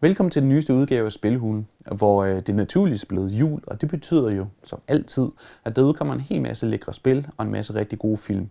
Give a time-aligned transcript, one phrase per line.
[0.00, 3.80] Velkommen til den nyeste udgave af Spilhulen, hvor øh, det naturligvis er blevet jul, og
[3.80, 5.28] det betyder jo, som altid,
[5.64, 8.48] at der udkommer en hel masse lækre spil og en masse rigtig gode film.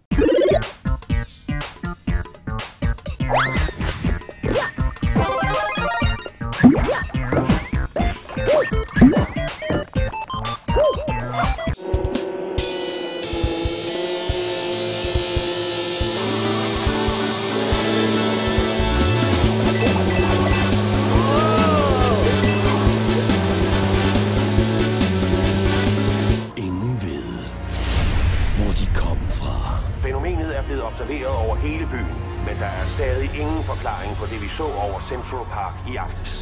[32.64, 36.34] Der er stadig ingen forklaring på det, vi så over Central Park i aftes.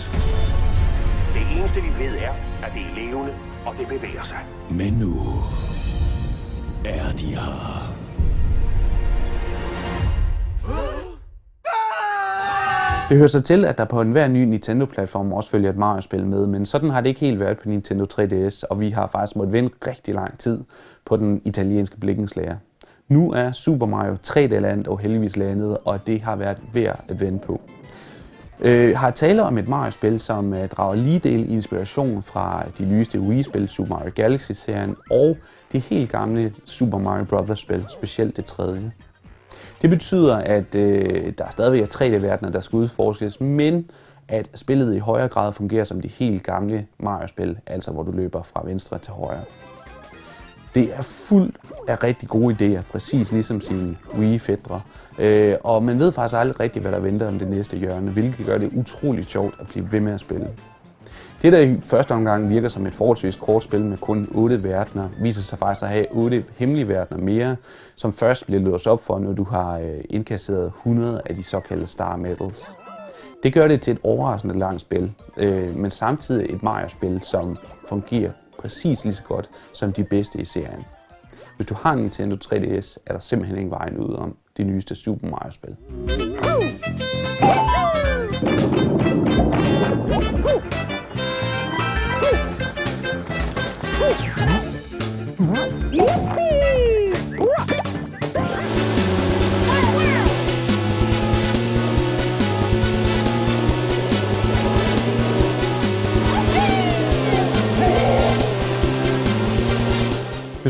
[1.36, 2.34] Det eneste, vi ved, er,
[2.66, 3.34] at det er levende,
[3.66, 4.42] og det bevæger sig.
[4.70, 5.14] Men nu
[6.86, 7.58] er de her.
[13.10, 16.48] Det hører sig til, at der på enhver ny Nintendo-platform også følger et Mario-spil med,
[16.48, 19.54] men sådan har det ikke helt været på Nintendo 3DS, og vi har faktisk måttet
[19.54, 20.64] vente rigtig lang tid
[21.06, 22.56] på den italienske blikkenslager.
[23.12, 27.46] Nu er Super Mario 3D-land og heldigvis landet, og det har været værd at vente
[27.48, 27.62] på.
[28.60, 33.20] Øh, har tale om et Mario-spil, som øh, drager lige del inspiration fra de nyeste
[33.20, 35.38] Wii-spil, Super Mario Galaxy-serien, og
[35.72, 38.92] de helt gamle Super Mario Bros.-spil, specielt det tredje.
[39.82, 43.90] Det betyder, at øh, der stadigvæk er 3D-verdener, der skal udforskes, men
[44.28, 48.44] at spillet i højere grad fungerer som de helt gamle Mario-spil, altså hvor du løber
[48.44, 49.44] fra venstre til højre.
[50.76, 54.82] Det er fuldt af rigtig gode idéer, præcis ligesom sine Wii-fædre.
[55.20, 58.46] Øh, og man ved faktisk aldrig rigtigt, hvad der venter om det næste hjørne, hvilket
[58.46, 60.48] gør det utroligt sjovt at blive ved med at spille.
[61.42, 65.10] Det, der i første omgang virker som et forholdsvis kort spil med kun 8 verdener,
[65.22, 67.56] viser sig faktisk at have 8 hemmelige verdener mere,
[67.96, 71.88] som først bliver låst op for, når du har øh, indkasseret 100 af de såkaldte
[71.88, 72.78] Star Medals.
[73.44, 77.58] Det gør det til et overraskende langt spil, øh, men samtidig et Mario-spil, som
[77.90, 80.86] fungerer præcis lige så godt som de bedste i serien.
[81.56, 84.96] Hvis du har en Nintendo 3DS, er der simpelthen ingen vejen ud om de nyeste
[84.96, 85.76] Super Mario-spil.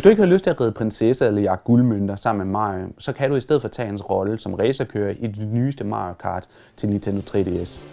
[0.02, 2.88] Hvis du ikke har lyst til at redde prinsesse eller jagte guldmønter sammen med Mario,
[2.98, 6.14] så kan du i stedet for tage hans rolle som racerkører i det nyeste Mario
[6.14, 6.48] Kart
[6.78, 7.84] til Nintendo 3DS.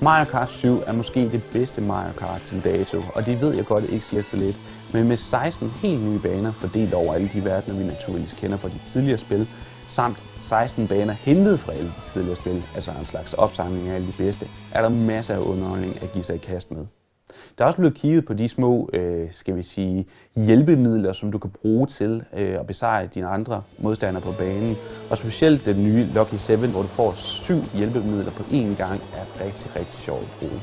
[0.00, 3.66] Mario Kart 7 er måske det bedste Mario Kart til dato, og det ved jeg
[3.66, 4.56] godt ikke siger så lidt.
[4.92, 8.68] Men med 16 helt nye baner fordelt over alle de verdener, vi naturligvis kender fra
[8.68, 9.48] de tidligere spil,
[9.88, 14.06] samt 16 baner hentet fra alle de tidligere spil, altså en slags opsamling af alle
[14.06, 16.86] de bedste, er der masser af underholdning at give sig i kast med.
[17.58, 20.06] Der er også blevet kigget på de små, øh, skal vi sige,
[20.36, 24.76] hjælpemidler, som du kan bruge til øh, at besejre dine andre modstandere på banen.
[25.10, 29.44] Og specielt den nye Lucky 7, hvor du får syv hjælpemidler på én gang, er
[29.44, 30.60] rigtig, rigtig sjovt at bruge.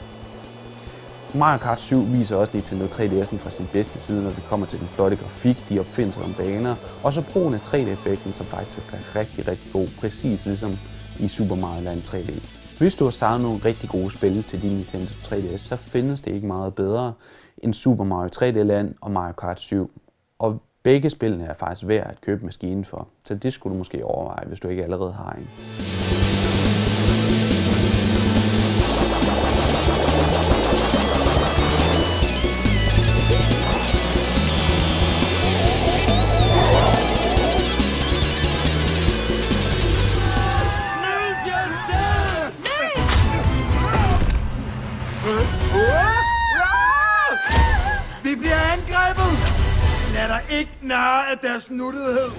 [1.35, 4.79] Mario Kart 7 viser også Nintendo 3DS'en fra sin bedste side, når det kommer til
[4.79, 9.47] den flotte grafik, de opfindsomme baner, og så brugen af 3D-effekten, som faktisk er rigtig,
[9.47, 10.71] rigtig god, præcis ligesom
[11.19, 12.58] i Super Mario Land 3D.
[12.79, 16.31] Hvis du har savnet nogle rigtig gode spil til din Nintendo 3DS, så findes det
[16.31, 17.13] ikke meget bedre
[17.57, 19.91] end Super Mario 3D Land og Mario Kart 7.
[20.39, 24.05] Og begge spillene er faktisk værd at købe maskinen for, så det skulle du måske
[24.05, 25.49] overveje, hvis du ikke allerede har en.
[48.23, 49.33] Vi bliver angrebet!
[50.15, 52.29] Lad dig ikke narre af deres nuttighed.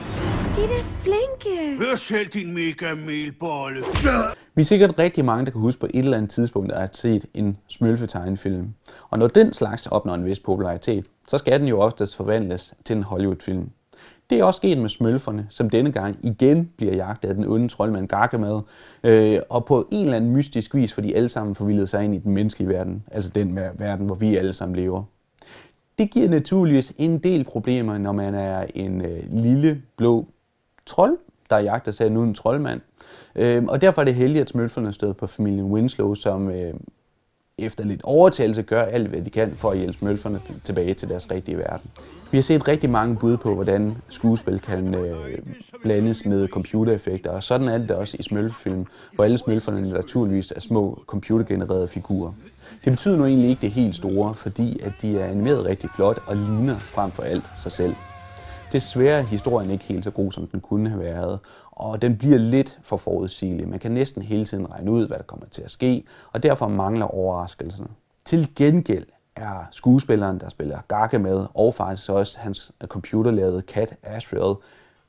[0.56, 1.79] De er flinke.
[1.79, 3.79] Hør selv, din mega melbolle.
[4.55, 6.88] Vi er sikkert rigtig mange, der kan huske på et eller andet tidspunkt, at have
[6.93, 8.69] set en smølfetegnefilm.
[9.11, 12.97] Og når den slags opnår en vis popularitet, så skal den jo oftest forvandles til
[12.97, 13.70] en Hollywood-film.
[14.31, 17.69] Det er også sket med smølferne, som denne gang igen bliver jagtet af den onde
[17.69, 18.61] troldmand Gargamad,
[19.05, 22.19] øh, og på en eller anden mystisk vis, fordi alle sammen forvildede sig ind i
[22.19, 25.03] den menneskelige verden, altså den verden, hvor vi alle sammen lever.
[25.99, 30.27] Det giver naturligvis en del problemer, når man er en øh, lille blå
[30.87, 31.19] trold,
[31.50, 32.81] der jagter sig nu en troldmand.
[33.37, 36.75] Øh, og derfor er det heldigt, at smølferne støder på familien Winslow, som øh,
[37.61, 41.31] efter lidt overtagelse gør alt, hvad de kan for at hjælpe smølferne tilbage til deres
[41.31, 41.91] rigtige verden.
[42.31, 45.39] Vi har set rigtig mange bud på, hvordan skuespil kan øh,
[45.83, 50.61] blandes med computereffekter, og sådan er det også i smølfefilm, hvor alle smølferne naturligvis er
[50.61, 52.33] små computergenererede figurer.
[52.85, 56.23] Det betyder nu egentlig ikke det helt store, fordi at de er animeret rigtig flot
[56.27, 57.95] og ligner frem for alt sig selv.
[58.73, 61.39] Desværre er historien ikke helt så god, som den kunne have været,
[61.81, 63.69] og den bliver lidt for forudsigelig.
[63.69, 66.69] Man kan næsten hele tiden regne ud, hvad der kommer til at ske, og derfor
[66.69, 67.88] mangler overraskelserne.
[68.25, 69.06] Til gengæld
[69.37, 74.55] er skuespilleren, der spiller Gargamel, og faktisk også hans computerlavede kat Astrid,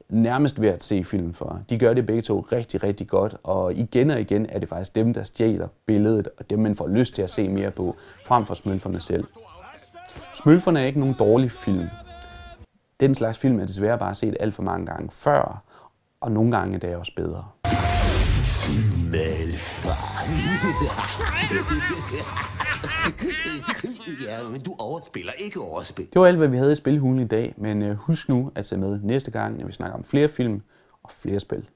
[0.09, 1.59] nærmest ved at se filmen for.
[1.69, 4.95] De gør det begge to rigtig, rigtig godt, og igen og igen er det faktisk
[4.95, 7.95] dem, der stjæler billedet, og dem, man får lyst til at se mere på,
[8.25, 9.25] frem for smølferne selv.
[10.33, 11.87] Smølferne er ikke nogen dårlig film.
[12.99, 15.63] Den slags film er desværre bare set alt for mange gange før,
[16.21, 17.43] og nogle gange er det også bedre.
[18.43, 20.01] Smølfer.
[24.29, 26.05] ja, men du overspiller ikke overspil.
[26.13, 28.65] Det var alt, hvad vi havde i Spilhulen i dag, men øh, husk nu at
[28.65, 30.61] se med næste gang, når vi snakker om flere film
[31.03, 31.69] og flere spil.